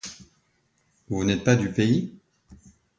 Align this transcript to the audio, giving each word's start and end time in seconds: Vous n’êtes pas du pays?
Vous 1.09 1.23
n’êtes 1.23 1.43
pas 1.43 1.55
du 1.55 1.69
pays? 1.71 2.11